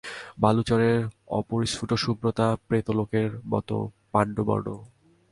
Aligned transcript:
বালুচরের 0.39 0.99
অপরিস্ফুট 1.31 1.91
শুভ্রতা 1.93 2.47
প্রেতলোকের 2.67 3.29
মতো 3.45 3.75
পাণ্ডুবর্ণ। 4.11 4.67